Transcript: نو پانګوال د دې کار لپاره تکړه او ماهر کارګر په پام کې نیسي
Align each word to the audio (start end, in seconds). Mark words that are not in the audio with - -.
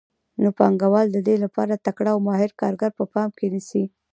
نو 0.41 0.49
پانګوال 0.57 1.07
د 1.11 1.17
دې 1.27 1.35
کار 1.35 1.43
لپاره 1.45 1.81
تکړه 1.85 2.09
او 2.13 2.19
ماهر 2.27 2.51
کارګر 2.61 2.91
په 2.99 3.03
پام 3.13 3.29
کې 3.37 3.47
نیسي 3.53 3.83